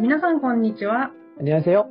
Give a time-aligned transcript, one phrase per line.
[0.00, 1.12] 皆さん、こんにちは。
[1.36, 1.86] こんにちは。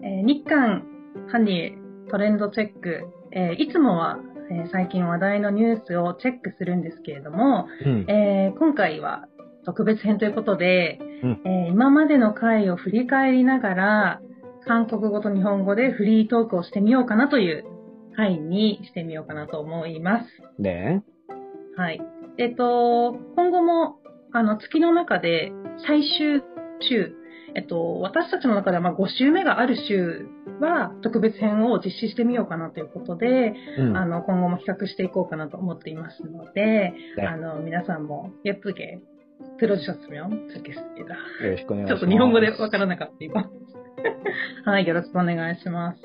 [0.00, 0.82] えー、日韓
[1.30, 3.06] ハンディトレンドチェック。
[3.30, 4.18] えー、いつもは、
[4.50, 9.28] えー、最近話題のニュースをチェックするんですけれども、うん、えー、今回は
[9.64, 14.20] 特別編ということで、うん、え今までの回を振り返りながら、
[14.66, 17.64] 韓国語と日本語でフリートークをしてみようかなという
[18.16, 20.62] 回にしてみようかなと思います。
[20.62, 21.02] ね
[21.76, 22.00] はい。
[22.38, 23.96] えっと、今後も、
[24.32, 25.52] あの、月の中で
[25.86, 26.42] 最終
[26.80, 27.14] 週、
[27.54, 30.26] えっと、私たちの中ではまあ5週目がある週
[30.60, 39.00] は特別編を実施してみようかなということで、うん、あの、今後も企画していこうかなと思っていますので、ね、あの、皆さんも、やっつけ、
[39.58, 41.44] プロジェクト名ンつけてだ。
[41.44, 42.00] よろしくお願いします。
[42.00, 43.50] ちょっと日本語でわからなかった今。
[44.64, 46.02] はい、よろしくお願いします。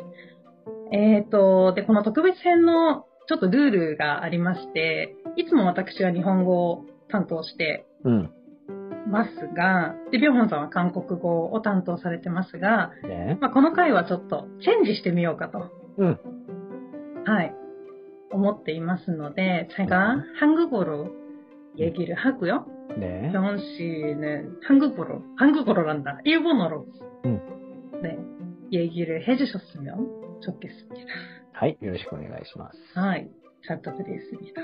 [0.93, 8.31] えっ、と、で、この特別編のちょっとルールがありまして、いつも私は日本語を担当して 음,
[9.09, 13.37] ますが、で、ビョンホンさんは韓国語を担当されてますが、 네.
[13.41, 15.71] まあ、この回はちょっとチェンジしてみようかと。
[15.99, 16.19] うん
[17.25, 17.55] はい。
[18.31, 22.67] 思っていますので、제가한국어로얘기를하고요
[22.99, 23.31] 네.
[23.33, 26.21] 병원 씨는 한국어로, 한국어로란다.
[26.25, 26.87] 일본어로.
[27.27, 27.41] 음.
[28.03, 28.19] 네.
[28.73, 30.88] 얘기를 해주셨으면 ちょす。
[31.54, 33.00] はい、よろしくお願いします。
[33.00, 33.30] はい、
[33.64, 34.64] 早速ですみな。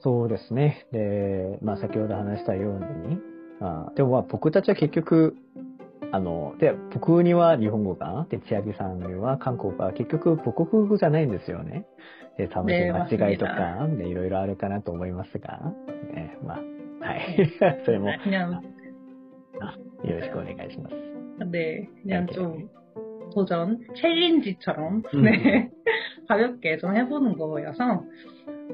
[0.00, 0.86] そうですね。
[0.92, 3.18] で、まあ先ほど話したように、
[3.60, 5.36] あでも僕たちは結局、
[6.12, 11.86] あの、で、僕には日本語が、で、千秋さんには韓国が、結局母国語じゃないんですよね。
[12.36, 15.72] で、楽しい間違いとか、いろいろあるかなと思いますが、
[16.12, 17.50] ね、まあ、はい。
[17.84, 18.16] それも、よ
[20.18, 21.50] ろしくお願いします。
[21.50, 22.56] で、にゃんちょ。
[23.34, 25.22] 도전 챌린지처럼 음.
[25.22, 25.70] 네.
[26.28, 28.04] 가볍게 좀 해보는 거여서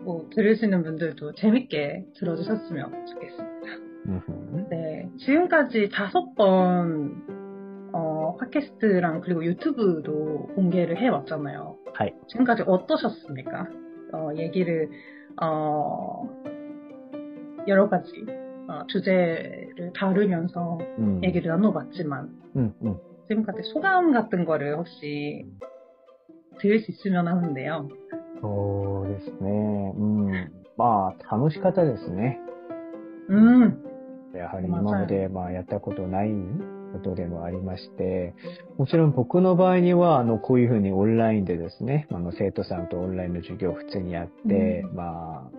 [0.03, 3.91] 뭐 들으시는 분들도 재밌게 들어주셨으면 좋겠습니다.
[4.70, 7.22] 네, 지금까지 다섯 번
[7.93, 11.76] 어, 팟캐스트랑 그리고 유튜브도 공개를 해왔잖아요.
[12.28, 13.69] 지금까지 어떠셨습니까?
[14.12, 14.88] 어, 얘기를
[15.43, 16.28] 어,
[17.66, 18.12] 여러 가지
[18.69, 21.20] 어, 주제를 다루면서 음.
[21.25, 22.97] 얘기를 나눠봤지만 음, 음.
[23.30, 23.44] うん。
[23.46, 25.47] 지금까지 소감 같은 거를 혹시
[26.59, 27.90] 들을 수 있으면 하는데요.
[28.41, 29.94] そうですね。
[29.97, 30.52] うん。
[30.78, 32.40] まあ、楽しかったですね。
[33.30, 33.81] 음,
[34.36, 36.30] やはり今までまあやったことない
[36.94, 38.36] ことでもありまして、
[38.78, 45.52] もちろん僕の場合には、あの、こういうふうにオンラインでですね、あの、生徒さんとオンラインの授業を普通にやって、うまあ、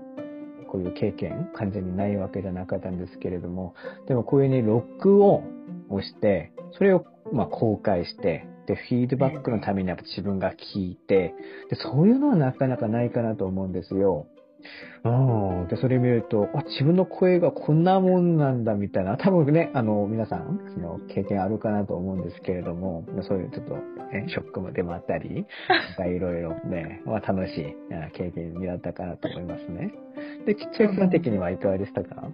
[0.68, 3.74] こういう経験、完全にないわけじゃなかったんですけれども、
[4.06, 5.42] でもこういうふうに録音
[5.91, 11.33] をして、それをまあ公開して、で、フィードバックのためにやっぱ自分が聞いて、
[11.69, 14.27] で、そういうのはなかなかないかなと思うんですよ。
[15.03, 15.09] う
[15.65, 15.67] ん。
[15.69, 25.45] で、それ見ると、あ、自分の声がこんなもんなんだみたいな、多分ね、あの、皆さん、その、経験あるかなと思うんですけれども、そういうちょっと、ね、ショックも出もあったり、
[26.07, 29.91] いろいろね、 まあ楽しいあ経験になったかなと思いますね。
[30.45, 32.29] で、千秋さん的にはいかがでしたか？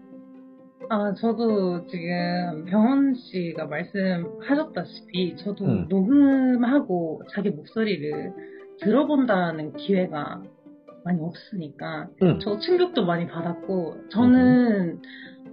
[0.90, 5.86] 아, 저도 지금 병원 씨가 말씀하셨다시피 저도 음.
[5.90, 8.34] 녹음하고 자기 목소리를
[8.80, 10.42] 들어본다는 기회가
[11.04, 12.40] 많이 없으니까 응.
[12.40, 15.02] 저 충격도 많이 받았고 저는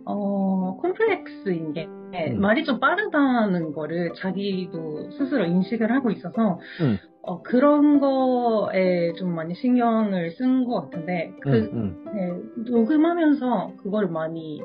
[0.05, 2.41] 어 콤플렉스인 게 음.
[2.41, 6.99] 말이 좀 빠르다는 거를 자기도 스스로 인식을 하고 있어서 응.
[7.27, 12.13] 어, 그런 거에 좀 많이 신경을 쓴 것 같은데 그 응, 응.
[12.15, 14.61] 네, 녹음하면서 그걸 많이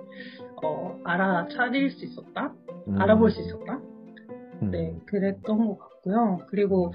[0.64, 2.54] 어, 알아차릴 수 있었다?
[2.88, 3.02] 음.
[3.02, 3.80] 알아볼 수 있었다?
[4.62, 4.72] 음.
[4.72, 6.40] 네, 그랬던 것 같고요.
[6.48, 6.94] 그리고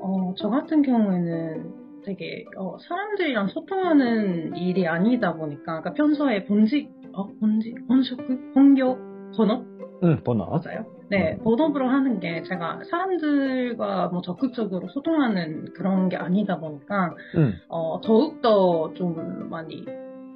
[0.00, 7.26] 어, 저 같은 경우에는 되게 어, 사람들이랑 소통하는 일이 아니다 보니까 그러니까 평소에 본직, 어,
[7.40, 8.98] 본직, 본職, 본교,
[9.36, 9.64] 본업?
[10.02, 10.44] 응, 번호.
[10.44, 10.84] 맞아요.
[11.08, 11.44] 네, 음.
[11.44, 17.54] 본업으로 하는 게 제가 사람들과 뭐 적극적으로 소통하는 그런 게 아니다 보니까 응.
[17.68, 19.84] 어, 더욱더 좀 많이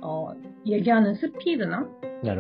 [0.03, 0.33] 어,
[0.67, 1.89] 얘기하는 스피드나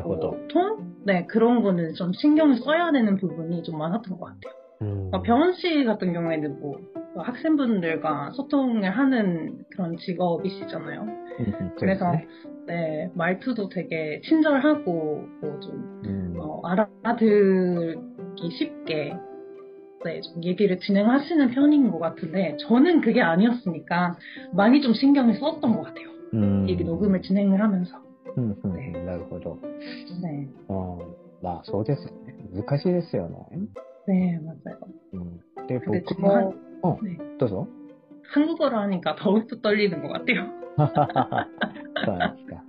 [0.02, 4.54] 보통 어, 네 그런 거는 좀 신경을 써야 되는 부분이 좀 많았던 것 같아요.
[4.82, 5.10] 음.
[5.12, 11.02] 어, 병원 씨 같은 경우에는 뭐 그 학생분들과 소통을 하는 그런 직업이시잖아요.
[11.02, 12.26] 음, 그래서 네.
[12.66, 16.36] 네 말투도 되게 친절하고 뭐좀 음.
[16.38, 19.16] 어, 알아들기 쉽게
[20.04, 24.16] 네, 좀 얘기를 진행하시는 편인 것 같은데 저는 그게 아니었으니까
[24.52, 26.17] 많이 좀 신경을 썼던 것 같아요.
[26.33, 26.69] うん。
[26.69, 27.97] 이 녹음을 진행을 하면서.
[28.35, 29.05] うんうんうん。
[29.05, 29.57] なるほど。
[30.21, 30.99] 네, うん。
[31.41, 32.35] まあ、そうですよね。
[32.53, 33.37] 難しいですよね。
[34.07, 34.77] 네 맞아요.
[35.13, 35.39] うん。
[35.67, 36.53] で、 근데 僕 지금 も 한,
[36.99, 37.67] うんねどうぞ。
[38.33, 40.47] 한국어로 하니까 더욱더 떨리는 것 같아요.
[42.05, 42.63] そうなんですか。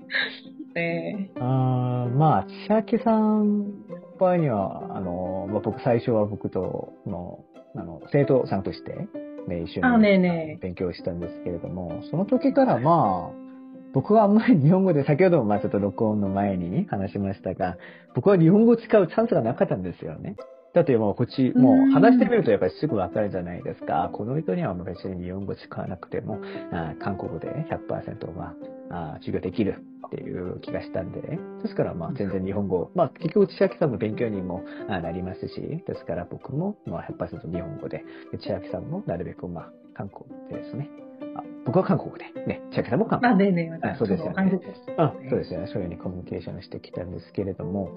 [0.75, 1.31] 네.
[1.41, 7.45] あーまあ、千秋さんの場合には、あの、まあ、僕、最初は僕と、の、
[7.77, 9.09] あの、生徒さんとして、
[9.49, 10.59] ね、一緒 아, に 네네.
[10.61, 13.45] 勉強したんですけれども、その時からまあ、
[13.94, 17.78] 僕はあんまり日本語で、先ほどもまあちょっと録音の前に話しましたが、
[18.14, 20.36] 僕は日本語を使うチャンスがなかったんですよね。
[20.74, 24.10] だってもうこっち、もう話してみるとやっぱりすぐわかるじゃないですか。
[24.14, 26.40] この人には別に日本語使わなくても、
[26.72, 27.48] あ韓国語で
[27.90, 28.54] 100%は
[28.92, 38.04] あ授業できるっていう気がしたんで、ねですからまあ全然日本語、まあ結局千秋さんの勉強にもなりますし、ですから僕もまあ100%日本語で、
[38.40, 41.09] 千秋さんもなるべくまあ韓国ですね。
[41.37, 43.69] あ僕は韓国で、ね、千秋さんも韓国 아, 네네.
[43.71, 43.81] 맞아요.
[43.83, 44.25] 아, 소대죠.
[44.25, 44.63] 저도 한국어.
[44.99, 45.67] あ、そうですよね。
[45.67, 47.91] そういうふうにコミュニケーションしてきたんですけれども、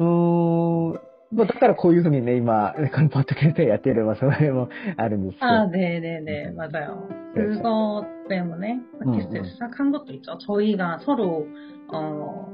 [0.00, 1.00] うーん、
[1.30, 5.52] まあ、だからこういうふうにね、今、このポッドキャストやってる、まあ、それもあるんですけど。
[5.52, 6.52] 아, 네네네.
[6.56, 7.08] 맞아요.
[7.34, 7.60] 그래서.
[7.62, 9.44] 그것 때문에 음, 팟캐스트를 음.
[9.44, 10.38] 시작한 것도 있죠.
[10.38, 11.46] 저희가 서로,
[11.92, 12.48] 어,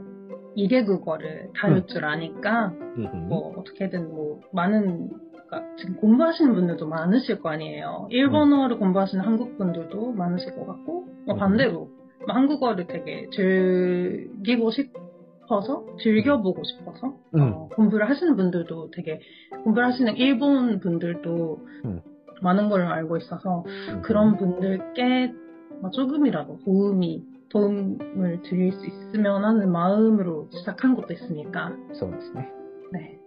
[0.56, 5.10] 이개 국어를 다룰 줄 아니까, うんうん 뭐, 어떻게든 뭐, 많은,
[5.48, 8.08] 그러니까 지금 공부하시는 분들도 많으실 거 아니에요.
[8.10, 11.38] 일본어를 공부하시는 한국 분들도 많으실 것 같고, 뭐 음.
[11.38, 11.90] 반대로,
[12.26, 17.40] 뭐 한국어를 되게 즐기고 싶어서, 즐겨보고 싶어서, 음.
[17.40, 19.20] 어, 공부를 하시는 분들도 되게,
[19.64, 22.00] 공부를 하시는 일본 분들도 음.
[22.42, 25.32] 많은 걸로 알고 있어서, うん 그런 분들께
[25.80, 32.50] 뭐 조금이라도 도움이, 도움을 드릴 수 있으면 하는 마음으로 시작한 것도 있으니까, そうですね。
[32.92, 33.18] 네.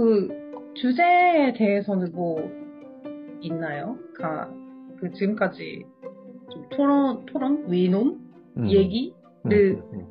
[0.00, 2.50] 그 주제에 대해서는 뭐
[3.42, 3.98] 있나요?
[4.16, 4.50] 가,
[4.96, 5.84] 그 지금까지
[6.50, 7.70] 좀 토론, 토론?
[7.70, 8.18] 위논?
[8.56, 8.66] 음.
[8.66, 9.12] 얘기를
[9.44, 9.50] 음.
[9.52, 10.06] 음, 음.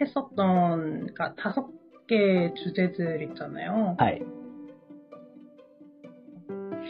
[0.00, 1.68] 했었던, 그니까 다섯
[2.06, 3.96] 개 주제들 있잖아요.
[3.98, 4.20] 아이.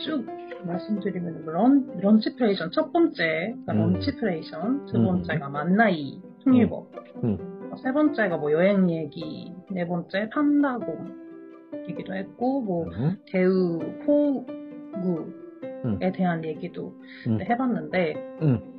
[0.04, 0.26] 쭉
[0.66, 3.92] 말씀드리면, 런, 런치프레이션 첫 번째, 그러니까 음.
[3.94, 5.04] 런치프레이션, 두 음.
[5.06, 6.92] 번째가 만나이, 통일법.
[7.82, 11.21] 세 번째가 뭐 여행 얘기, 네 번째 판다고
[11.89, 15.25] 얘기도 했고 뭐 うん 대우 포구에
[15.85, 15.99] 음.
[16.13, 16.93] 대한 얘기도
[17.27, 17.39] 음.
[17.41, 18.77] 해봤는데 うん。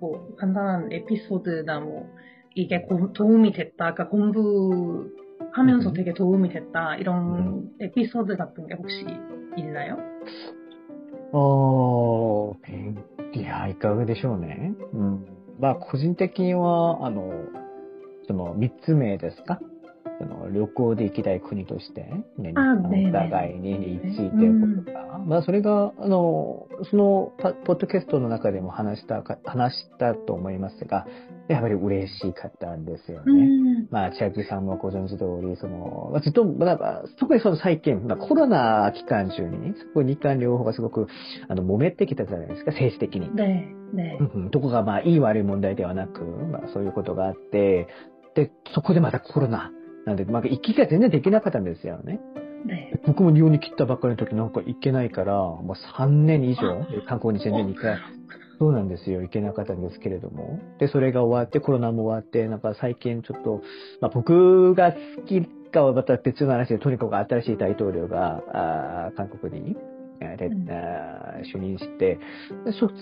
[0.00, 2.08] 뭐 간단한 에피소드나 뭐
[2.54, 5.94] 이게 고- 도움이 됐다 그러니까 공부하면서 음.
[5.94, 9.04] 되게 도움이 됐다 이런 에피소드 같은 게 혹시
[9.56, 9.96] 있나요?
[11.32, 12.96] おー、勉
[13.32, 14.72] いや、いかがでしょうね。
[14.92, 15.24] うん。
[15.60, 17.30] まあ、個人的には、あの、
[18.26, 19.60] その、三つ目ですか
[20.27, 22.01] その旅行で行きたい国として、
[22.37, 27.33] ね、お互いに一位ということが、まあそれが、あの、その
[27.65, 31.05] ポッドキャストの中でも話したか、話したと思いますが、
[31.47, 33.23] やはり嬉しかったんですよね。
[33.25, 33.35] う
[33.83, 41.07] ん、まあ、千秋さんもご存知通り、その、ずっと、まあ、特にその最近、まあ、コロナ期間中に、ね、そこ日韓両方がすごく、
[41.47, 43.33] あの、揉めてきたじゃないですか、政治的に。
[43.35, 44.17] ね、ね。
[44.51, 47.87] どこが、まあ、いい悪い問題ではなく、まあ、そういうことがあって、
[48.33, 49.71] で、そこでまたコロナ
[50.05, 52.19] なんで、まあ、行きが全然できなかったんですよね。
[52.65, 52.99] ね。
[53.05, 57.97] 僕も日本に来たばっかりの時なんか行けないから、もう、3年以上、観光に全然に1回、
[58.59, 60.59] そうなんですよ、行けなかったんですけれども。
[60.79, 63.61] で、それが終わって、コロナも終わって、なんか最近ちょっと、
[64.01, 65.41] まあ、僕が好き
[65.75, 69.75] かはまた別の話で、とにかく新しい大統領が、あ韓国に、
[70.21, 70.67] えー、うん、
[71.43, 72.17] 就任して、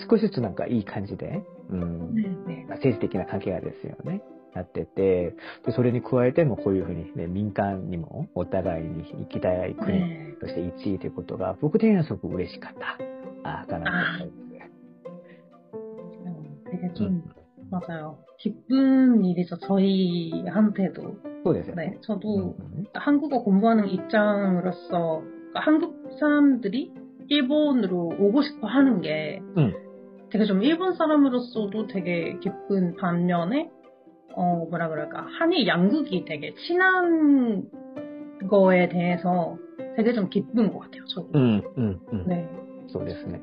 [0.09, 4.21] 少しずつなんかいい感じで、うん、ね、政治的な関係がですよね。
[4.54, 5.34] なってて、
[5.66, 10.40] で、それに加えてもこういうふうにね、民間にもお互いに行きたい国 네.
[10.40, 12.98] として1位ということが、僕的にはすごく嬉しかった。
[13.44, 14.48] あーかなと思います。
[16.26, 17.22] 음, 되게 좀
[17.70, 18.18] 맞아요.
[18.38, 19.56] 기쁜 일이죠.
[19.58, 21.16] 저희한테도.
[21.44, 21.82] そうですよね。
[21.90, 22.56] 네, うん 저도
[22.94, 26.92] 한국어 공부하는 입장으로서 그러니까 한국 사람들이
[27.28, 29.72] 일본으로 오고 싶어 하는 게 음.
[30.30, 33.70] 되게 좀 일본 사람으로서도 되게 기쁜 반면에
[34.34, 37.64] 어 뭐라 그럴까 한일 양국이 되게 친한
[38.48, 39.56] 거에 대해서
[39.96, 41.04] 되게 좀 기쁜 것 같아요.
[41.06, 41.28] 저도.
[41.34, 42.26] うん、うん、うん。
[42.28, 42.46] 네,
[42.88, 43.40] そうですね。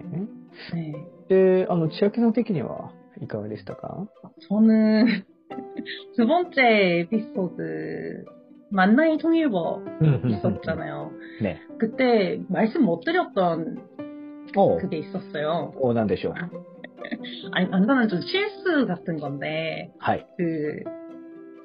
[0.73, 0.93] 네.
[1.27, 4.07] で、あの、千秋さん的にはいかがでしたか
[4.47, 5.23] 저는
[6.15, 6.61] 두 번째
[7.09, 8.25] 에피소드
[8.71, 11.11] 만나이 통일법 うん、 있었잖아요.
[11.41, 11.59] ね。
[11.77, 13.77] 그때 말씀 못 드렸던
[14.55, 15.73] おう 그게 있었어요.
[15.75, 16.33] おうなんでしょう。
[17.52, 19.90] 아니, 간단한 좀 실수 같은 건데.
[19.98, 20.22] 하이.
[20.36, 20.82] 그,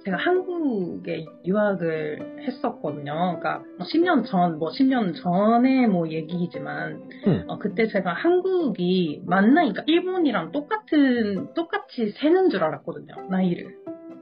[0.05, 3.39] 제가 한국에 유학을 했었거든요.
[3.39, 7.43] 그러니까 뭐 10년 전, 뭐 10년 전에 뭐 얘기이지만, 음.
[7.47, 13.29] 어, 그때 제가 한국이 만나니까 그러니까 일본이랑 똑같은, 똑같이 세는 줄 알았거든요.
[13.31, 13.65] 나이를.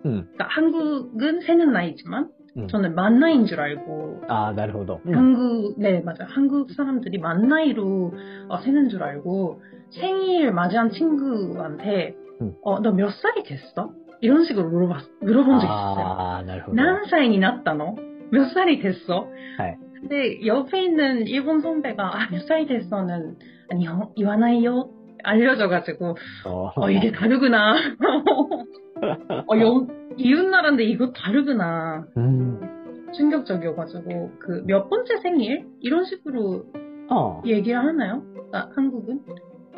[0.05, 0.29] 음.
[0.31, 2.67] 그러니까 한국은 세는 나이지만, 음.
[2.67, 4.23] 저는 만 나이인 줄 알고.
[4.29, 5.01] 아, 나름ほど.
[5.05, 5.13] 음.
[5.13, 6.27] 한국, 네, 맞아요.
[6.29, 8.13] 한국 사람들이 만 나이로
[8.47, 9.61] 어, 세는 줄 알고,
[9.99, 12.53] 생일 맞이한 친구한테 음.
[12.63, 13.91] 어, 너 몇 살이 됐어?
[14.21, 16.05] 이런 식으로 물어봤, 물어본 적 있어요.
[16.05, 17.95] 아, 난 살이 났다, 너?
[18.31, 19.27] 몇 살이 됐어?
[19.59, 19.77] 네.
[19.99, 23.35] 근데 옆에 있는 일본 선배가 아, 몇 살이 됐어는
[23.71, 24.89] 아니, 어, 이와나이요
[25.23, 26.15] 알려져가지고
[26.47, 27.75] 어, 어 이게 다르구나.
[29.47, 32.05] 어, 여, 이웃나라인데 이거 다르구나.
[32.17, 33.09] 음.
[33.13, 36.63] 충격적이어가지고 그 몇 번째 생일 이런 식으로
[37.09, 37.41] 어.
[37.45, 38.23] 얘기를 하나요?
[38.53, 39.19] 아, 한국은?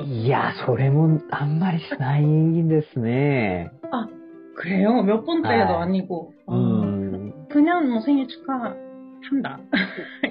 [0.05, 3.71] いや、それもあんまりしないんですね。
[4.57, 5.03] 그래요.
[5.03, 5.83] 몇 번째도 아.
[5.83, 6.33] 아니고.
[6.47, 7.33] 아, うん。
[7.49, 9.61] 그냥 뭐 생일 축하한다.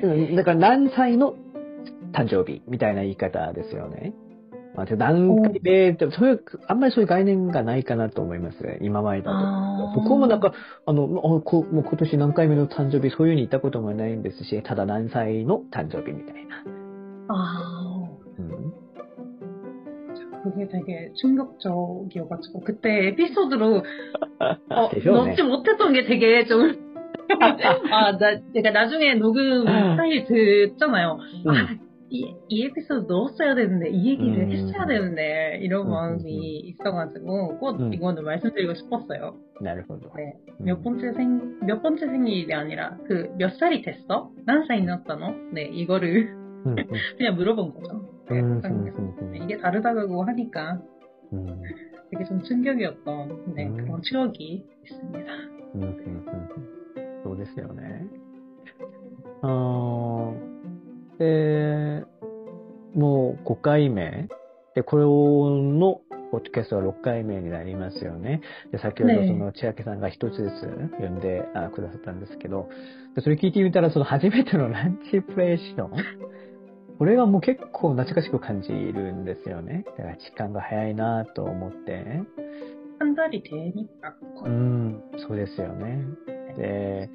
[0.04, 1.34] うんだから何歳の
[2.14, 4.14] 誕生日みたいな言い方ですよね。
[4.76, 8.58] まあ、で何回で、でもそういう、あんまりそういう概念がないかなと思います。
[8.82, 9.38] 今までだと。
[9.38, 9.96] 아.
[9.96, 10.54] 僕もなんか、
[10.86, 16.64] あの、あこもう今年何回目の誕生日、そういうふうに言ったこともないんですし、ただ何歳の誕生日みたいな。
[17.30, 17.73] 아, うん。
[20.45, 23.83] 그게 되게 충격적이어가지고 그때 에피소드로
[24.71, 26.85] 어, 넣지 못했던 게 되게 좀
[27.91, 31.19] 아, 나, 내가 나중에 녹음 파일 듣잖아요.
[31.47, 31.57] 아, 음.
[31.57, 31.77] 아,
[32.11, 34.51] 이, 이 에피소드 넣었어야 되는데, 이 얘기를 음.
[34.51, 37.95] 했어야 되는데, 이런 마음이 있어가지고, 꼭 음.
[37.95, 39.37] 이거는 말씀드리고 싶었어요.
[39.63, 40.11] 나를보도.
[40.17, 40.35] 네.
[40.61, 44.31] 몇 번째 생, 몇 번째 생일이 아니라, 그, 몇 살이 됐어?
[44.45, 45.35] 난 살이 났다 너?
[45.53, 46.29] 네, 이거를
[47.17, 48.14] 그냥 물어본 거죠.
[48.30, 48.98] うん 네, うん 한국에서.
[48.98, 50.82] うん 네, 이게 다르다고 하니까
[51.32, 51.62] うん
[52.12, 53.78] 되게 좀 충격이었던, 네, 음.
[53.78, 55.32] 그런 추억이 있습니다.
[55.76, 56.80] うんうんうんうん
[57.24, 58.08] そうですよね。
[59.42, 62.06] あーで、
[62.96, 64.28] もう5回目。
[64.74, 66.02] で、これの、
[66.32, 68.42] ポッドキャストは6回目になりますよね。
[68.72, 72.70] で、先ほどねえその千秋さんが一つずつ読んであくださったんですけど、
[73.16, 75.92] でそれ聞いてみたら、その初めてのランチプレーション。
[76.99, 79.85] これがもう結構懐かしく感じるんですよね。
[79.99, 82.23] だから時間が早いなと思って。
[83.29, 83.43] り
[83.75, 83.89] に
[84.45, 86.05] うん、そうですよね。
[86.57, 87.11] で、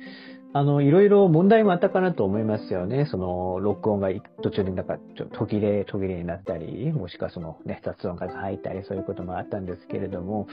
[0.52, 3.08] あの、いろいろ問題もあったかなと思いますよね。
[3.10, 4.10] その、録音が
[4.42, 4.98] 途中でなんか、
[5.38, 10.48] 途切れ、途切れになったり、もしくはそのね、雑音が入ったり、そういうこともあったんですけれども、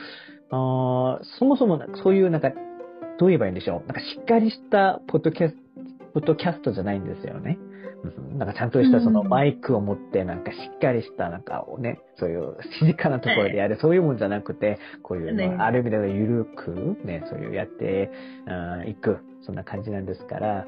[0.50, 2.50] あそもそもそういうなんか、
[3.18, 3.86] どう言えばいいんでしょう。
[3.86, 5.65] なんかしっかりしたポッドキャスト
[6.16, 7.58] ポッドキャストじゃないんですよね。
[8.32, 8.38] うん。
[8.38, 9.28] なんかちゃんとしたそのうん。
[9.28, 15.48] マイクを持って、なんかしっかりしたなんかをね、そういう静かなところでやる、そういうもんじゃなくて、こういう、ね。
[15.48, 18.10] まあある意味では緩く、ね、そういうやって
[18.46, 20.66] うんいく、そんな感じなんですから、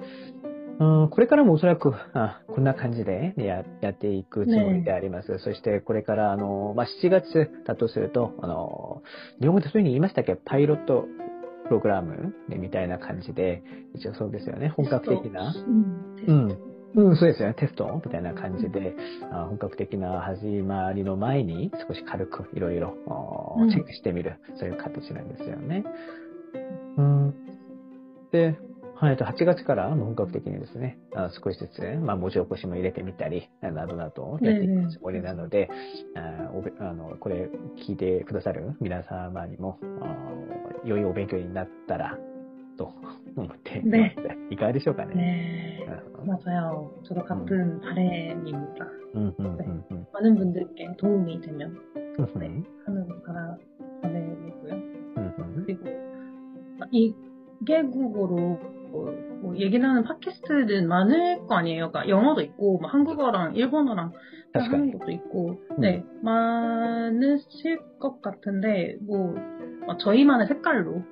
[0.81, 5.39] うん、これからもおそらく、あこんな感じでややっていくつもりであります。
[5.39, 9.03] そして、これから、あの、まあ、7月だとすると、あの、
[9.41, 10.37] 日本語でそういうふうに言いましたっけ？
[10.37, 11.07] パイロット
[11.69, 13.63] プログラム、ね、みたいな感じで、
[13.95, 14.69] 一応そうですよね。
[14.69, 15.55] 本格的な。
[15.67, 16.59] 음, うん。
[16.95, 17.55] うん、そうですよね。
[17.55, 18.97] テストみたいな感じで、
[19.31, 22.97] あ本格的な始まりの前に少し軽くいろいろ
[23.71, 25.85] チェックしてみる、そういう形なんですよね。
[26.97, 27.35] うん。
[28.33, 28.59] で、
[28.98, 35.70] はい、と8月から本格的にですね、あ少しずつ、まあ、文字起こしも入れてみたり、などなどやっていくつもりなので、
[36.16, 37.50] あおべあのこれ
[37.86, 40.16] 聞いてくださる皆様にも、あ
[40.86, 42.18] 良いお勉強になったら、
[42.78, 42.94] と
[43.36, 43.88] 思っています。
[43.90, 44.16] ね
[44.50, 45.14] いかがでしょうかね。
[45.16, 46.90] 네, うん 맞아요.
[47.04, 48.86] 저도 같은 바람입니다.
[49.16, 53.58] うんうんうんうん 많은 분들께 도움이 되면 うん 네, 하는 바라
[54.02, 54.74] 바람이고요.
[54.74, 55.86] うんうん 그리고
[56.92, 57.14] 이
[57.66, 58.60] 개국어로
[58.91, 61.91] 뭐, 뭐 얘기를 하는 팟캐스트는 많을 거 아니에요.
[61.91, 64.13] 그러니까 영어도 있고 뭐 한국어랑 일본어랑
[64.55, 65.81] 하는 것도 있고 음.
[65.81, 69.37] 네, 많으실 것 같은데 뭐
[69.87, 71.03] 어, 저희만의 색깔로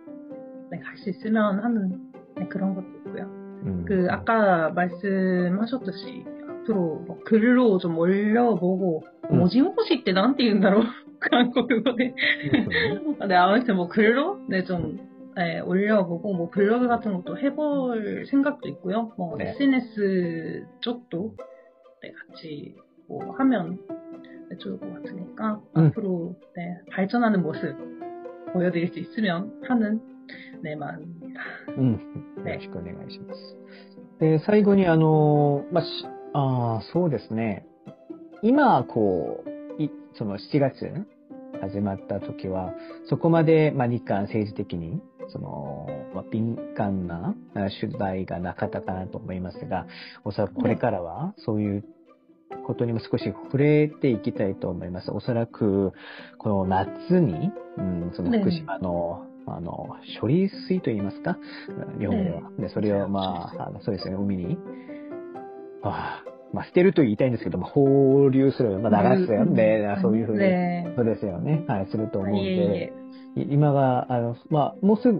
[0.70, 3.24] 네, 갈 수 있으면 하는 네, 그런 것도 있고요.
[3.64, 3.84] 음.
[3.86, 4.10] 그 음.
[4.10, 6.24] 아까 말씀하셨듯이
[6.66, 9.38] 앞으로 뭐 글로 좀 올려보고 음.
[9.38, 10.80] 뭐지 혹시 때 나한테 인다로
[11.20, 12.14] 그런 거 그거네.
[12.50, 13.26] 그렇죠.
[13.26, 14.98] 네 아무튼 뭐 글로 네좀
[15.35, 19.13] 네, 올려보고 뭐 블로그 같은 것도 해볼 생각도 있고요.
[19.17, 19.51] 뭐 네.
[19.51, 21.35] SNS 쪽도
[22.01, 22.75] 네, 같이
[23.07, 23.79] 뭐 하면
[24.49, 25.87] 네, 좋을 것 같으니까 음.
[25.87, 27.75] 앞으로 네, 발전하는 모습
[28.53, 30.01] 보여드릴 수 있으면 하는
[30.61, 31.41] 네 마음입니다.
[31.77, 31.91] うん。
[31.93, 33.39] よ ろしくお願いします。
[34.19, 35.89] で、最後に、あの、まあ、し
[36.33, 37.65] あーそうですね。
[38.43, 40.93] 今、こう、いその7月
[41.60, 42.74] 始まった時は、
[43.08, 49.86] そこまで、まあ、日韓政治的に、その、まあ、敏感なあ取材がなかったかなと思いますが、
[50.24, 51.84] おそらくこれからは、そういう
[52.66, 55.10] ことにも少し触れていきたいと思います。
[55.10, 55.92] おそらく、
[56.38, 61.38] この夏に、うん、その福島のあの、処理水と言いますか
[62.00, 62.50] 日本では。
[62.58, 64.58] で、それを、まあ、そうですね、海に、
[65.82, 72.93] あまあ、捨てると言いたいんですけども、放流する、まあ、流すよね、そういうふうに、ねそうですよね、はい、すると思うんいえいで、
[73.37, 75.19] い今が、あの、まあ、もうすぐ、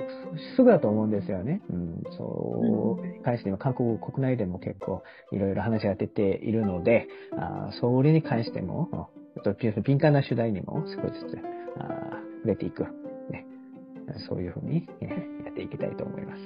[0.58, 1.62] すぐだと思うんですよね。
[1.70, 7.08] うん、そう、に関しては韓国国内でも結構いろいろ話が出ているので、
[7.38, 9.08] あそれに関しても、あ
[9.44, 11.38] ちょっと敏感な主題にも少しずつ、
[11.80, 12.84] あ触れていく、
[13.30, 13.46] ね。
[14.28, 15.06] そういうふうにえ
[15.46, 16.42] やっていきたいと思います。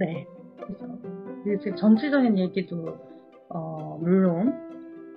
[0.00, 0.26] 네.
[1.44, 2.98] 그래서 이제 전체적인 얘기도
[3.49, 4.53] 어, 물론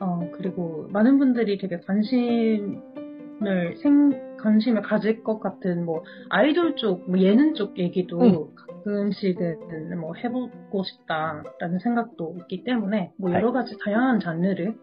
[0.01, 7.19] 어, 그리고 많은 분들이 되게 관심을 생 관심을 가질 것 같은 뭐 아이돌 쪽, 뭐
[7.19, 8.55] 예능 쪽 얘기도 음.
[8.55, 13.37] 가끔씩은 뭐 해보고 싶다라는 생각도 있기 때문에 뭐 네.
[13.37, 14.79] 여러 가지 다양한 장르를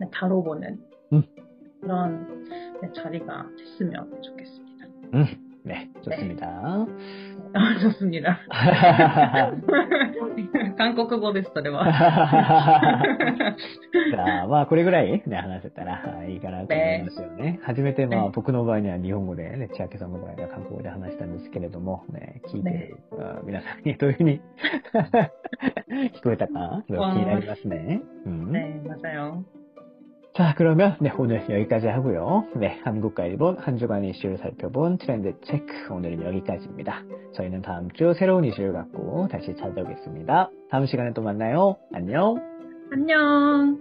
[0.00, 0.80] 네, 다뤄보는
[1.12, 1.22] 음.
[1.80, 2.44] 그런
[2.82, 4.72] 네, 자리가 됐으면 좋겠습니다.
[5.12, 5.61] う ん。
[5.67, 6.47] ね、좋습니다.
[7.53, 8.39] 아, 좋습니다.
[10.77, 11.83] 한국어です、それは。
[14.09, 17.59] じゃあ、まあ、これぐらいね、話せたらいいかなと思いますよね。
[17.63, 24.39] 初めて、まあ、ね僕の場合には日本語で、ね、千秋さんの場合には韓国語で話したんですけれども、ね、聞いてる、あ皆さんにどういうふうに
[26.15, 28.01] 聞こえたか、それは気になりますね。
[28.25, 28.51] うん。
[28.51, 29.43] 네, 맞아요.
[30.35, 32.47] 자, 그러면 네, 오늘 여기까지 하고요.
[32.57, 37.03] 네, 한국과 일본 한 주간 이슈를 살펴본 트렌드 체크 오늘은 여기까지입니다.
[37.33, 40.51] 저희는 다음 주 새로운 이슈를 갖고 다시 찾아오겠습니다.
[40.69, 41.77] 다음 시간에 또 만나요.
[41.91, 42.37] 안녕.
[42.91, 43.79] 안녕.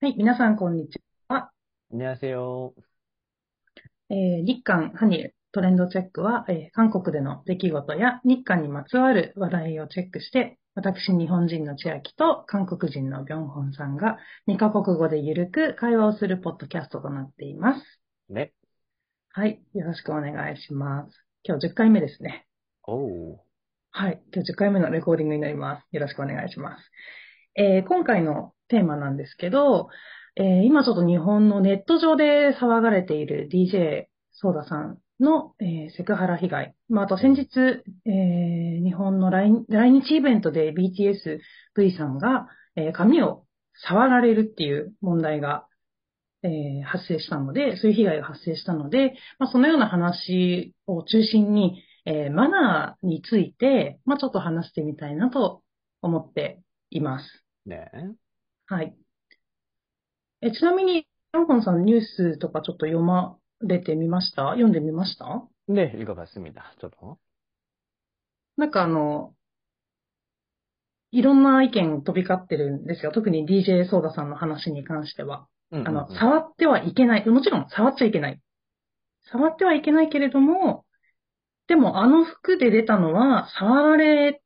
[0.00, 1.50] はい、皆さんこんにちは。
[1.92, 2.72] 안녕하세요.
[4.10, 14.17] えー日韓ハニル トレンドチェックは、えー韓国での出来事や日韓にまつわる話題をチェックして、私日本人の千秋と韓国人のビョンホンさんが
[14.49, 17.81] 2カ国語でゆるく会話をするポッドキャストとなっています。
[18.31, 18.49] 네.
[19.29, 21.11] はい、よろしくお願いします。
[21.43, 22.47] 今日10回目ですね。
[22.87, 23.37] 오.
[23.91, 24.23] はい。
[24.33, 25.87] 今日10回目のレコーディングになります。
[25.91, 26.83] よろしくお願いします。
[27.55, 29.89] えー今回のテーマなんですけど、
[30.35, 36.75] えー今ちょっと日本のネット上で騒がれている DJ ソーダさんの、えーセクハラ被害。
[36.89, 37.47] まあ、あと先日、
[38.05, 43.45] えー日本の来来日イベントで BTSV さんが、えー髪を
[43.87, 45.65] 触られるっていう問題が、
[46.43, 55.63] えー発生したので、そういう被害が発生したので、まあ、そのような話を中心に、えーマナーについて、まあ、ちょっと話してみたいなと
[56.01, 56.59] 思って
[56.91, 57.25] います。
[57.65, 57.87] 네.
[58.67, 58.93] はい。
[60.41, 66.74] え、ちなみに、ヨンホンさんニュースとかちょっと読まれてみました読んでみました 네, 읽어봤습니다.
[66.80, 67.16] 저도.
[68.56, 69.34] なんかあの、
[71.10, 73.12] いろんな意見飛び交ってるんですよ。
[73.12, 75.46] 特に DJ ソーダさんの話に関しては。
[75.72, 76.14] 음, あ 음, の、 음.
[76.18, 77.28] 触ってはいけない。
[77.28, 78.40] もちろん触っちゃいけない。
[79.30, 80.84] 触ってはいけないけれども、
[81.66, 84.40] でもあの服で出たのは触られ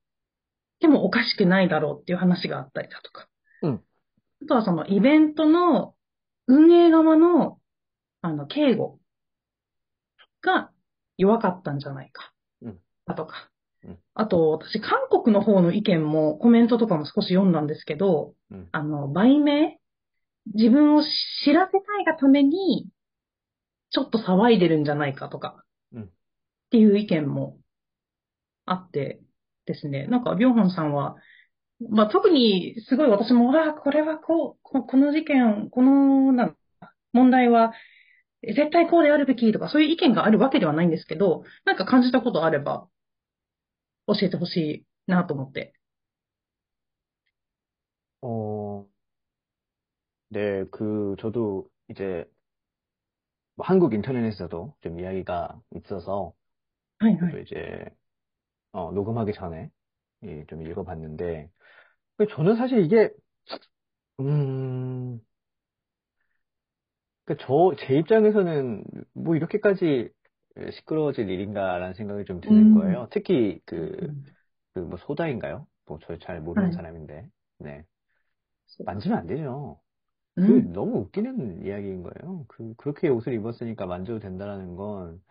[0.81, 3.29] てもおかしくないだろうっていう話があったりだとか。
[3.63, 3.83] うん
[4.43, 5.95] あとはそのイベントの
[6.49, 7.61] 運営側の、
[8.23, 8.99] あの、警護
[10.48, 10.72] が
[11.18, 12.34] 弱かったんじゃないか。
[12.62, 12.80] うん。
[13.06, 13.52] だとか。
[13.84, 14.00] うん。
[14.16, 18.70] あと、私、韓国の方の意見も、コメントとかも少し読んだんですけど、うん。
[18.72, 19.78] あの、売名？
[20.54, 22.88] 自分を知らせたいがために、
[23.90, 26.04] ちょっと騒いでるんじゃないかとか、うん。
[26.04, 26.10] っ
[26.72, 27.58] ていう意見も
[28.66, 29.20] あって
[29.66, 31.18] ですね、なんか、ビョンホンさんは、
[31.90, 36.56] まあ、特にすごい私も、ああ、これはこう、ここの事件、この、なん
[37.14, 37.74] 問題は、
[38.43, 42.89] 絶対こうであるべきとか、そういう意見があるわけではないんですけど、なんか感じたことあれば、
[44.07, 45.75] 教えてほしいなと思って。
[48.21, 48.87] 어,
[50.31, 52.25] 네, 그, 저도 이제,
[53.55, 56.35] 뭐 한국 인터넷에서도 좀 이야기가 있어서,
[56.99, 57.43] はいは 저도 い。
[57.43, 57.85] 이제,
[58.73, 59.71] 어, 녹음하기 전에,
[60.25, 61.51] 예, 좀 읽어봤는데,
[62.17, 63.11] 근데 저는 사실 이게,
[64.21, 65.21] 음,
[67.28, 68.86] 그러니까 저, 제 입장에서는
[69.16, 70.12] 뭐 이렇게까지
[70.74, 72.74] 시끄러워질 일인가라는 생각이 좀 드는 음.
[72.74, 73.10] 거예요.
[73.12, 73.90] 특히 그,
[74.76, 75.68] 그 뭐 소다인가요?
[75.88, 76.72] 뭐 저 잘 모르는 아.
[76.72, 77.30] 사람인데.
[77.60, 77.86] 네.
[78.86, 79.80] 만지면 안 되죠.
[80.40, 80.74] 그 음.
[80.74, 82.46] 너무 웃기는 이야기인 거예요.
[82.50, 85.24] 그, 그렇게 옷을 입었으니까 만져도 된다라는 건,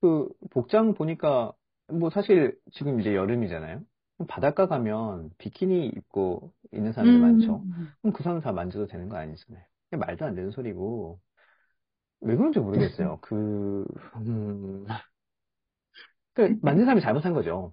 [0.00, 1.52] 그, 복장 보니까,
[1.88, 3.82] 뭐 사실 지금 이제 여름이잖아요?
[4.28, 7.20] 바닷가 가면 비키니 입고 있는 사람들 음.
[7.20, 7.66] 많죠?
[8.02, 9.64] 그럼 그 사람 다 만져도 되는 거 아니잖아요.
[9.92, 11.20] 말도 안 되는 소리고,
[12.20, 13.18] 왜 그런지 모르겠어요.
[13.22, 13.84] 그,
[14.16, 14.86] 음,
[16.34, 17.72] 그, 만든 사람이 잘못한 거죠.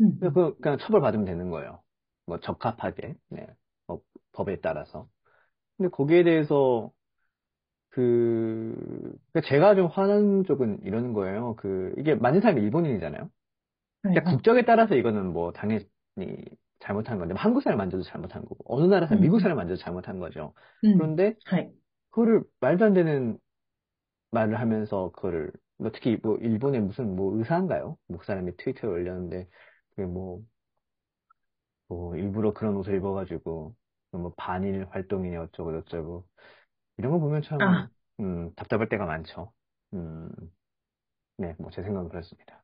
[0.00, 0.16] 음.
[0.18, 1.82] 그러니까 그, 그러니까 그냥 처벌받으면 되는 거예요.
[2.26, 3.46] 뭐, 적합하게, 네.
[3.86, 4.00] 뭐
[4.32, 5.08] 법에 따라서.
[5.76, 6.90] 근데 거기에 대해서,
[7.90, 8.74] 그,
[9.44, 11.56] 제가 좀 화난 쪽은 이러는 거예요.
[11.56, 13.22] 그, 이게 만든 사람이 일본인이잖아요.
[13.22, 13.30] 네.
[14.02, 15.86] 그러니까 국적에 따라서 이거는 뭐, 당연히
[16.78, 19.22] 잘못한 건데, 뭐 한국 사람 만져도 잘못한 거고, 어느 나라 사람, 음.
[19.22, 20.54] 미국 사람 만져도 잘못한 거죠.
[20.80, 21.70] 그런데, 네.
[22.10, 23.38] 그거를 말도 안 되는
[24.31, 27.97] 말을 하면서 그거를 뭐 특히 뭐 일본의 무슨 뭐 의사인가요?
[28.07, 29.47] 목 사람이 트위터에 올렸는데
[29.95, 30.41] 그게 뭐,
[31.87, 33.75] 뭐 일부러 그런 옷을 입어가지고
[34.11, 36.25] 뭐 반일 활동이니 어쩌고 저쩌고
[36.97, 37.89] 이런 거 보면 참 아.
[38.19, 39.53] 음, 답답할 때가 많죠.
[39.93, 40.29] 음,
[41.37, 42.63] 네, 뭐 제 생각은 그렇습니다.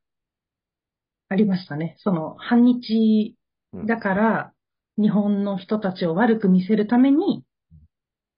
[1.29, 1.95] ありましたね。
[1.99, 3.37] その、反日
[3.73, 4.53] うんだから、
[4.97, 7.45] 日本の人たちを悪く見せるために、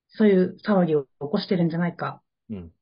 [0.10, 2.27] そういう騒ぎを起こしてるんじゃないか、うん、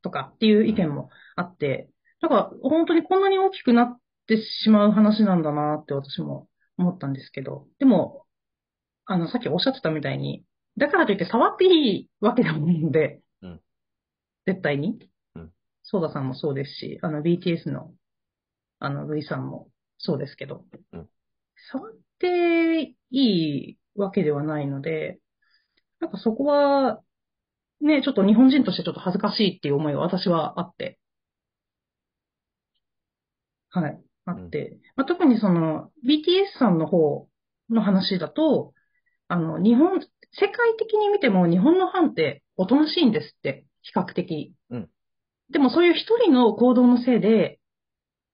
[0.02, 1.88] とかっていう意見もあって、
[2.20, 6.48] だから本当にこんなに大きくなってしまう話なんだなって私も
[6.78, 8.24] 思ったんですけど、でも、
[9.06, 10.44] あの、さっきおっしゃってたみたいに、
[10.76, 13.60] だからといって触っていいわけでもないので、うん。
[14.46, 14.98] 絶対に。
[15.34, 15.52] うん。
[15.82, 17.92] ソーダさんもそうですし、あの BTS の、
[18.78, 21.08] あの V さんもそうですけど、うん。
[21.72, 23.20] 触ってい
[23.70, 25.18] いわけではないので、
[26.00, 27.00] なんかそこは、
[27.80, 30.98] ね、ちょっと日本人としてちょっと恥ずかしいっていう思いは私はあって。
[33.70, 34.00] はい。
[34.24, 34.78] あって。
[34.96, 37.28] まあ、特にその、BTS さんの方
[37.70, 38.72] の話だと、
[39.28, 44.54] あの、日本、世界的に見ても日本のファンっておとなしいんですって、比較的。
[44.70, 44.90] うん
[45.50, 47.60] でもそういう一人の行動のせいで、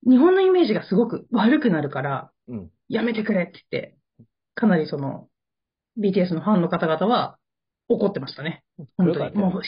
[0.08, 3.96] 日本のイメージがすごく悪くなるから、うん、やめてくれって言って、
[4.54, 5.28] かなりその、
[5.98, 7.38] BTS のファンの方々は
[7.88, 8.64] 怒ってましたね。
[8.96, 9.62] 本当に、もう、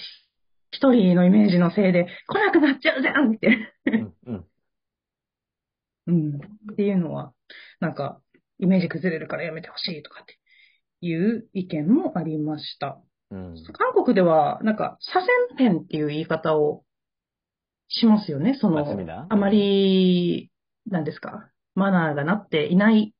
[0.70, 3.72] 一人のイメージのせいで、来なくなっちゃうじゃんって
[4.26, 4.46] うん。
[6.06, 6.36] うん。
[6.72, 7.32] っていうのは、
[7.80, 8.20] なんか、
[8.58, 10.38] イメージ崩れるからやめてほしいとかって
[11.00, 13.00] いう意見もありました。
[13.30, 15.24] うん、韓国では、なんか、左遷
[15.56, 16.84] 編っていう言い方を
[17.88, 18.54] しますよね。
[18.60, 18.86] その、
[19.28, 20.50] あまり、
[20.86, 23.14] なんですか、マナーがなっていない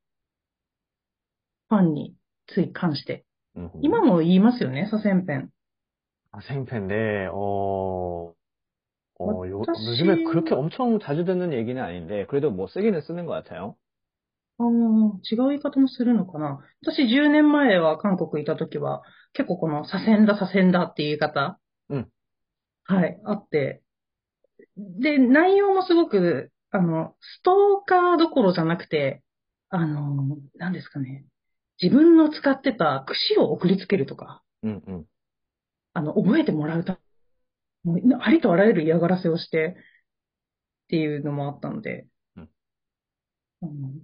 [1.68, 2.14] ファンに
[2.46, 3.24] つい関して。
[3.83, 5.50] 今も言いますよね、左遷編。
[6.33, 8.33] 아, 생팬데, 어,
[9.19, 13.33] 어, 요, 어떠시- 요즘에 그렇게 엄청 자주 듣는 얘기는 아닌데, 그래도 뭐 쓰기는 쓰는 것
[13.33, 13.75] 같아요.
[14.62, 14.65] ああ、
[15.23, 16.59] 違う言い方もするのかな。
[16.81, 19.01] 私10年前は韓国いた時は、
[19.33, 21.59] 結構この左遷だ、左遷だっていう言い方。
[21.89, 22.09] うん
[22.83, 23.81] はい、あって。
[24.75, 29.21] で、内容もすごく、あの、ストーカーどころじゃなくて、
[29.69, 31.25] あの、何ですかね。
[31.81, 35.05] 自分の使ってた櫛を送りつけるとか、 음, 음.
[35.94, 36.98] あの、覚えてもらうた
[37.85, 39.76] もう、ありとあらゆる嫌がらせをして、
[40.85, 42.40] っていうのもあったので、う
[43.66, 44.02] ん、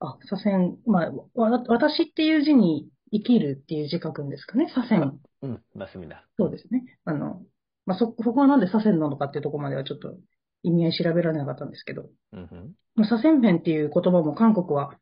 [0.00, 5.12] あ、左遷、まあ、わ、私っていう字に生きるっていう字書くんですかね、左遷。
[5.42, 6.26] うん、ますみだ。
[6.38, 6.98] そうですね。
[7.04, 7.42] あの、
[7.86, 10.14] まあ、そ、そこはなんで左遷なのかっていうところまではちょっと
[10.62, 14.94] 意味合い調べられなかったんですけど、うんん、まあ、左遷弁っていう言葉も韓国は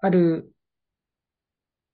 [0.00, 0.52] ある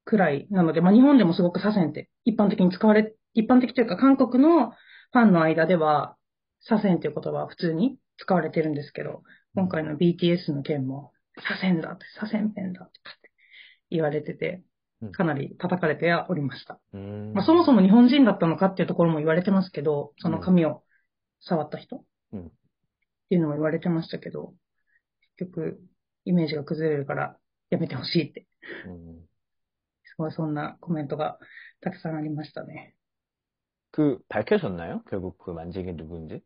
[0.04, 6.16] くらいなので、まあ、日本でもすごく左遷って一般的に使われ一般的というか韓国のファンの間では
[6.60, 9.22] 左遷っていう言葉は普通に使われてるんですけど、
[9.54, 11.12] 今回の BTS の件も
[11.60, 13.00] 左遷だって、左遷編だって
[13.90, 14.62] 言われてて
[15.00, 16.80] うん、かなり叩かれてはおりました。
[16.92, 17.32] 음.
[17.32, 20.82] まあ、そもそも日本人だったのかっていうところも言われてますけど、その髪を
[21.38, 22.50] 触った人っうん
[23.28, 24.54] ていうのも言われてましたけど、
[25.38, 25.80] 結局、
[26.24, 27.36] イメージが崩れるから
[27.70, 28.48] やめてほしいって、
[28.88, 29.20] 음.
[30.02, 31.38] すごいそんなコメントが
[31.80, 32.96] たくさんありましたね。
[33.97, 35.03] 그, 밝혀졌나요?
[35.09, 36.41] 결국 그 만진 게 누구인지?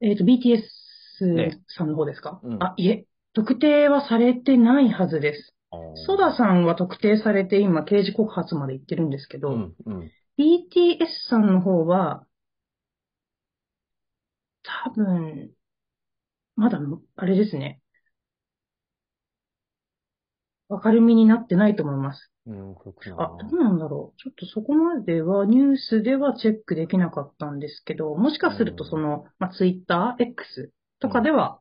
[0.00, 5.54] えっ、と、BTS ねさんの方ですか、うんあ、いえ、特定はされてないはずです。
[5.70, 5.94] 어.
[5.96, 10.10] ソダさんは特定されて今刑事告発まで行ってるんですけど、 음, 음.
[10.38, 12.26] BTS さんの方は、
[14.62, 15.50] 多分、
[16.56, 16.78] まだ、
[17.16, 17.80] あれですね。
[20.68, 22.30] 明るみになってないと思います。
[22.47, 22.75] うん、
[23.21, 24.21] あ、どうなんだろう。
[24.21, 31.59] ちょっとそこまではニュースではチェックできなかったんですけど、もしかするとその、まあ、ツイッター、X とかでは、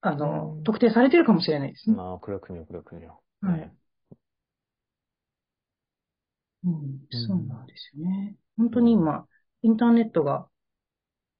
[0.00, 1.96] あの、特定されてるかもしれないですね。
[1.96, 3.22] まあ、暗くによ、暗くによ。
[3.40, 3.72] はい。
[6.64, 8.36] うん、そうなんですよね。
[8.56, 9.26] 本当に今、
[9.62, 10.46] インターネットが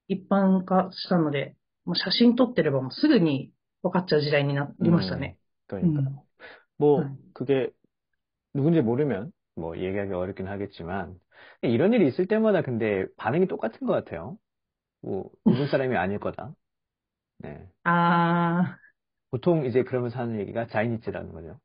[0.09, 3.51] 一般化したので、もう写真撮ってればもうすぐに
[3.83, 5.39] 分かっちゃう時代になりましたね。
[5.69, 6.03] というか、
[6.79, 7.19] もう、はい、
[8.55, 11.19] 누군지 모르면 뭐 얘기하기 어렵긴 하겠지만
[11.63, 14.39] 이런 일이 있을 때마다 근데 반응이 똑같은 것 같아요.
[15.03, 16.55] 뭐 누군 사람이 아닐 거다.
[17.39, 17.69] 네.
[17.85, 18.79] 아
[19.31, 21.59] 보통 이제 그러면서 하는 얘기가 자이니치라는 거죠.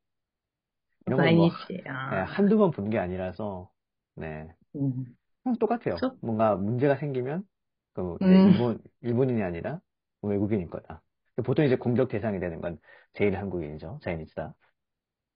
[1.06, 1.82] 이런 뭐 자이니치.
[1.86, 2.10] 뭐, 아.
[2.16, 3.70] 네, 한두 번 본 게 아니라서
[4.14, 4.48] 네.
[4.76, 5.16] 음.
[5.60, 5.94] 똑같아요.
[5.94, 6.16] 그쵸?
[6.20, 7.44] 뭔가 문제가 생기면
[7.94, 8.52] 그 음.
[8.52, 9.80] 일본 일본인이 아니라
[10.22, 11.02] 외국인일 거다.
[11.44, 12.78] 보통 이제 공격 대상이 되는 건
[13.14, 14.00] 제일 한국인이죠.
[14.02, 14.54] 자이니치다.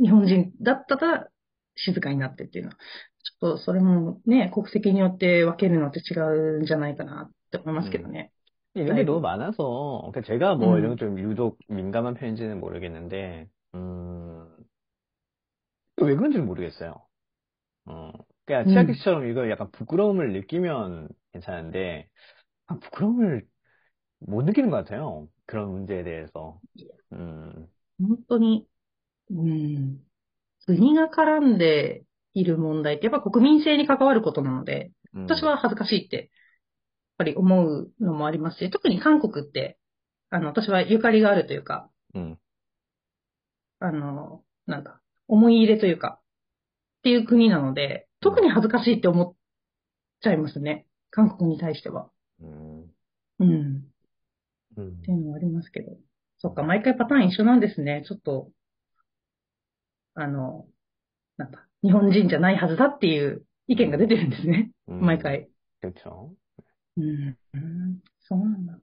[0.00, 1.28] 日本人だったら
[1.76, 6.18] 静かになってっていうのは、ちょっとそれもね、国籍によって分けるのって違
[6.58, 8.30] うんじゃないかなって思いますけどね。
[8.74, 9.12] 이런 게 아이고.
[9.12, 10.78] 너무 많아서, 그러니까 제가 뭐 음.
[10.78, 14.48] 이런 좀 유독 민감한 편인지는 모르겠는데, 음,
[15.98, 17.00] 왜 그런지는 모르겠어요.
[17.86, 18.12] 어,
[18.44, 18.74] 그러니까 음.
[18.74, 22.08] 치아키 씨처럼 이거 약간 부끄러움을 느끼면 괜찮은데,
[22.66, 23.46] 아, 부끄러움을
[24.20, 25.28] 못 느끼는 것 같아요.
[25.46, 26.60] 그런 문제에 대해서.
[27.12, 27.68] 음,
[28.00, 28.66] 本当に、
[29.29, 29.99] うん。
[30.65, 36.27] 国が絡んでいる問題って、やっぱ国民性に関わることなので、私は恥ずかしいって、やっ
[37.17, 39.77] ぱり思うのもありますし、特に韓国って、
[40.29, 42.39] あの、私はゆかりがあるというか、うん、
[43.79, 46.19] あの、なんだ、思い入れというか、
[46.99, 49.35] っていう国なので、特に恥ずかしいって思っ
[50.21, 50.85] ちゃいますね。
[51.11, 52.09] 韓国に対しては。
[52.41, 52.81] うん。
[53.39, 53.85] うん。
[54.77, 55.97] うん、っていうのはありますけど。
[56.39, 58.03] そっか、毎回パターン一緒なんですね。
[58.07, 58.51] ちょっと
[60.14, 60.66] あの、
[61.36, 64.70] なんだ、日本人じゃないはずだっていう意見が出てるんですね。
[64.88, 65.48] 음, 毎回。
[65.80, 66.34] 그렇죠.
[66.96, 67.36] うん。
[67.54, 68.78] うんそうなんだ。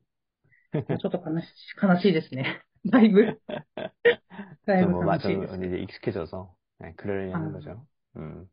[0.74, 1.46] ちょっと悲し
[1.82, 2.64] 悲しいですね。
[2.86, 3.40] だいぶ。
[4.66, 5.56] だい 저 ぶ 뭐 悲 맞아 しいです。
[5.66, 7.52] 이제 익숙해져서 네, 그러려니 하는 아.
[7.54, 7.86] 거죠.
[8.18, 8.50] 음.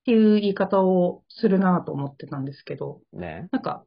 [0.04, 3.84] ていう言い方をするなと思ってたんですけど、ね、なんか、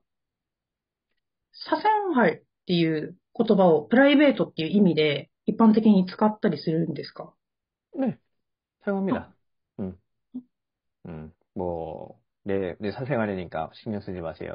[1.52, 1.82] 左遷
[2.30, 7.34] イっていう言葉をプライベートっていう意味で一般的に使ったりするんですか？
[7.96, 8.20] ね、
[8.86, 9.34] 台湾だ。
[9.80, 10.00] うん。
[11.06, 11.34] うん。
[11.56, 14.55] もう、내, 내 사생활이니까 신경 쓰지 마세요.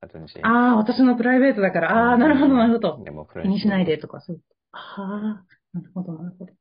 [0.00, 0.40] 라든지.
[0.42, 3.02] ああ、私のプライベートだから、ああ、 음, なるほど、なるほど。
[3.04, 4.02] 네, 뭐 気 그런 にしないで 식으로.
[4.02, 4.40] とか、そう。
[4.72, 6.52] ああ、なるほど、なるほど。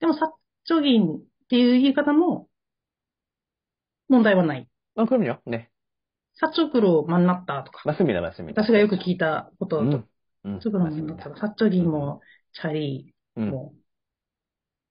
[0.00, 0.28] でも、サッ
[0.64, 1.18] チョギンっ
[1.48, 2.48] ていう言い方も
[4.08, 4.68] 問題はない。
[4.96, 5.38] 아, 그럼요.
[5.46, 5.68] 네,
[6.34, 8.60] サッチョクロマンナッタとか、 맞습니다, 맞습니다.
[8.60, 9.96] 私がよく聞いたことだと
[10.44, 11.30] 음, 、 음, サッチョクロマンナッタ 맞습니다.
[11.30, 12.20] が、サッチョギンも、
[12.52, 13.74] チャリー 음, も、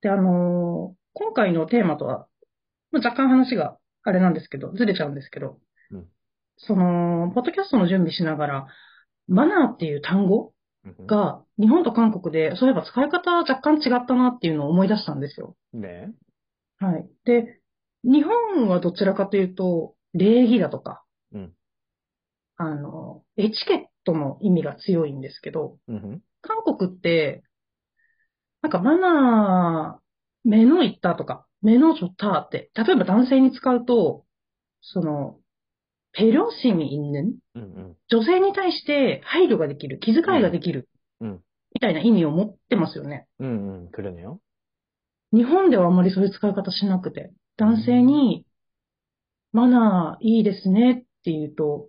[0.00, 2.26] で、あのー、今回のテーマとは、
[2.90, 5.58] まあ、若干話があれなんですけど、ずれちゃうんですけど、
[5.90, 6.08] うん、
[6.56, 8.66] その、ポッドキャストの準備しながら、
[9.28, 10.52] マナーっていう単語
[11.06, 15.56] が、日本と韓国で、そういえば使い方は若干違ったなっていうのを思い出したんですよ。
[15.72, 16.12] ね。
[16.78, 17.08] はい。
[17.24, 17.60] で、
[18.04, 21.52] 日本はどちらかというと、礼儀だとか、うん、
[22.56, 27.42] あの、エチケットの意味が強いんですけど、うん、韓国って、
[28.62, 34.24] なんかマナー、目のいったとか、目のちょったって、例えば男性に使うと、
[34.80, 35.38] その、
[36.15, 37.95] 배려심이있는 음음.
[38.09, 40.89] 女性に対して配慮ができる、気遣いができる、
[41.21, 41.41] うん
[41.73, 43.27] みたいな意味を持ってますよね。
[43.39, 43.91] 음음.
[43.91, 44.39] 그러네요.
[45.33, 48.45] 日本ではあまりそういう使い方しなくて、男性に、
[49.53, 51.87] マナーいいですねって言うと、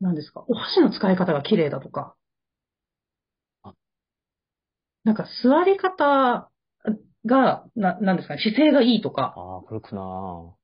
[0.00, 2.14] 何ですか、お箸の使い方が綺麗だとか
[3.62, 3.72] あ、
[5.04, 6.50] なんか座り方
[7.24, 10.54] が、な、なんですかね、姿勢がいいとか、 아, 그렇구나.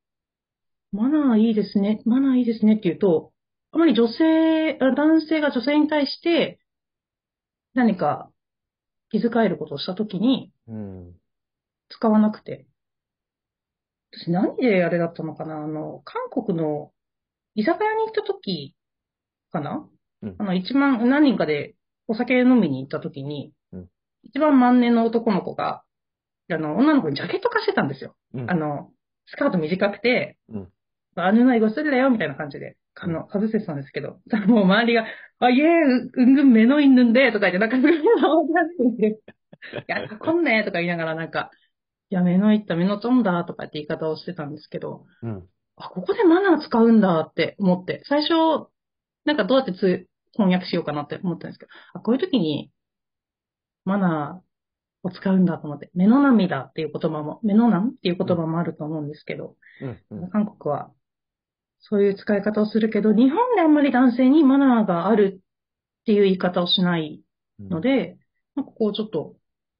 [0.91, 3.31] マナーいいですね、マナーいいですねって言うと、
[3.71, 6.59] あまり女性、あ男性が女性に対して
[7.75, 8.31] 何か
[9.11, 11.11] 気遣えることをしたときに 음.
[11.89, 12.65] 使わなくて。
[14.11, 15.63] 私何であれだったのかな？
[15.63, 16.91] あの、韓国の
[17.53, 18.75] 居酒屋に行ったとき
[19.51, 19.87] かな？
[20.23, 21.75] うんあの、一番何人かで
[22.07, 23.87] お酒飲みに行ったときにうん、
[24.23, 25.83] 一番万年の男の子が、
[26.51, 28.15] あの、女の子にジャケット貸してたんですよ。
[28.33, 28.49] 음.
[28.49, 28.89] あの、
[29.27, 30.69] スカート短くて、うん
[31.25, 35.05] あのないご一人だよ、みたいな感じで、あの、かぶせてたんですけど、もう周りが、
[35.39, 35.65] あ、いえ、
[36.13, 41.51] うんぐん、目のいんぬんで、とか言って、なんか、そうなっていや、こんねとか言いながら、なんか、
[42.09, 48.69] いや、目のいった、目の飛んだ、とかって言い方をしてたんですけど、うん、あ、ここでマナー使うんだって思って、最初、
[49.25, 52.71] なんかどうやってつ翻訳しようかなって思ったんですけど、あ、こういう時に、
[53.85, 60.91] マナーを使うんだと思って、目の涙っていう言葉も、目のなんっていう言葉もあると思うんですけど、うんうん、韓国は
[61.80, 65.40] そういう使い方をするけど、日本であんまり男性にマナーがある
[66.00, 67.22] っていう言い方をしない
[67.58, 68.18] ので、
[68.54, 69.36] なんかこうちょっと、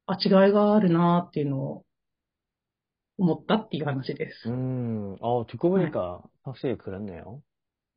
[0.07, 1.85] あ、違いがあるなっていうのを
[3.17, 4.49] 思ったっていう話です。
[4.49, 7.41] 음, 어, 듣고 보니까 확실히 그렇네요.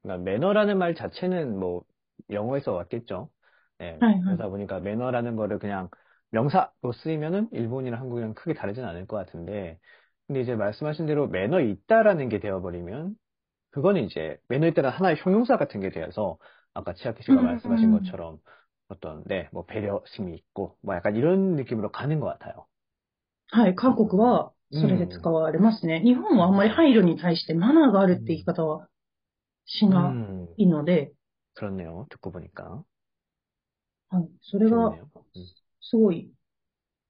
[0.03, 1.83] 그러니까 매너라는 말 자체는 뭐
[2.29, 3.29] 영어에서 왔겠죠.
[3.81, 4.21] 예, 네, 네.
[4.23, 5.89] 그러다 보니까 매너라는 거를 그냥
[6.31, 9.79] 명사로 쓰이면은 일본이랑 한국이랑 크게 다르진 않을 것 같은데,
[10.27, 13.15] 근데 이제 말씀하신 대로 매너 있다라는 게 되어버리면,
[13.71, 16.37] 그거는 이제 매너 있다는 하나의 형용사 같은 게 돼서,
[16.73, 17.99] 아까 치아키 씨가 음, 말씀하신 음.
[17.99, 18.39] 것처럼
[18.87, 22.67] 어떤, 네, 뭐 배려심이 있고, 뭐 약간 이런 느낌으로 가는 것 같아요.
[23.49, 26.01] はい、韓国はそれで使われますね。
[26.01, 28.87] 日本はあんまり配慮に対してマナーがあるって言い方は
[29.65, 31.13] しな 음, いので、
[31.55, 32.05] 그렇네요.
[32.09, 32.83] 듣고 보니까.
[34.09, 35.09] はい、それが 좋네요.
[35.35, 35.45] 음.
[35.81, 36.29] すごい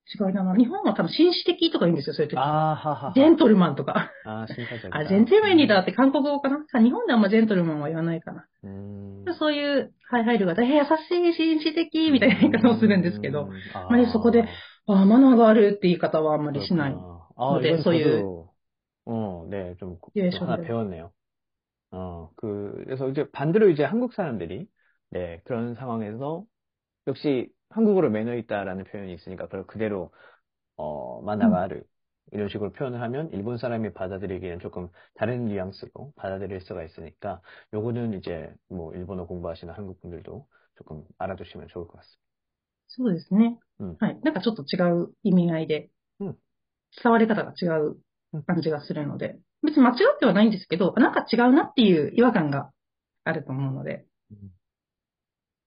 [0.08, 0.56] 違いだな。
[0.56, 2.38] 日本は多分紳士的とか言うんですよ、そういう時。
[2.39, 3.13] 아, 하하하.
[3.13, 4.10] ジェントルマンとか。
[4.26, 4.89] 아, 신사적이다.
[4.98, 8.46] あ、ジェントルマンにだって韓国語かな日本ではあんまジェントルマンは言わないかな。
[8.63, 9.26] 음.
[9.38, 13.89] そういう、はい、配慮が、え、優しい、紳士的、みたいな言い方をするんですけど、 음, 아.
[13.89, 14.48] まりそこで
[14.88, 16.93] あ、マナーがあるって言い方はあんまりしない。
[16.93, 17.28] 그렇구나.
[17.36, 18.04] 아, 네, 이건 소유.
[18.04, 18.50] 저도,
[19.06, 20.67] 어, 네, 좀, 예, 좀 하나 저도요.
[20.67, 21.12] 배웠네요.
[21.91, 24.67] 어, 그, 그래서 이제 반대로 이제 한국 사람들이,
[25.12, 26.46] 네, 그런 상황에서
[27.08, 30.12] 역시 한국어로 매너 있다라는 표현이 있으니까 그걸 그대로,
[30.78, 31.63] 어, 마나가 음.
[31.63, 31.84] 아르.
[32.34, 37.41] 이런 식으로 표현을 하면 일본 사람이 받아들이기에는 조금 다른 뉘앙스로 받아들일 수가 있으니까
[37.74, 42.28] 요거는 이제 뭐 일본어 공부하시는 한국 분들도 조금 알아두시면 좋을 것 같습니다.
[42.88, 43.58] そうですね。
[43.80, 44.20] うんはい。
[44.24, 45.89] なんかちょっと違う意味合いで
[46.20, 46.38] うん、
[47.04, 47.98] 伝わり方が違う
[48.46, 52.72] 感じがするので、別に間違ってはないんですけど、なんか違うなっていう違和感が
[53.24, 54.06] あると思うので、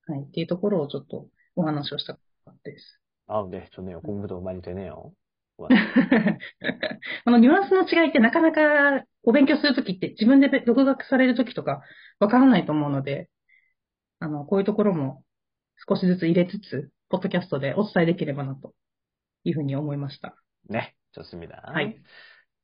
[0.06, 0.22] はい。
[0.22, 1.26] っていうところをちょっと
[1.56, 3.00] お話をしたかったです。
[3.26, 4.00] 아, 네, 좋네요.
[4.00, 5.12] 공부도 많이 되네요.
[5.56, 5.68] こ
[7.30, 11.82] のニュアンスの違いってなかなかお勉強するときって自分で独学されるときとか
[12.18, 13.28] わからないと思うので、
[14.20, 15.22] あの、こういうところも
[15.86, 18.72] 少しずつ入れつつ、ポッドキャストでお伝えできればなと
[19.44, 20.34] いうふうに思いました。
[20.70, 21.62] 네, 좋습니다.
[21.66, 22.00] はい。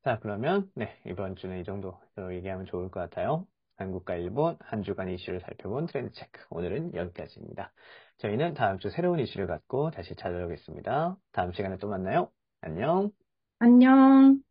[0.03, 1.99] 자, 그러면, 네, 이번 주는 이 정도로
[2.33, 3.47] 얘기하면 좋을 것 같아요.
[3.77, 6.41] 한국과 일본 한 주간 이슈를 살펴본 트렌드 체크.
[6.49, 7.73] 오늘은 여기까지입니다.
[8.22, 11.18] 저희는 다음 주 새로운 이슈를 갖고 다시 찾아오겠습니다.
[11.32, 12.30] 다음 시간에 또 만나요.
[12.62, 13.12] 안녕.
[13.60, 14.44] 안녕.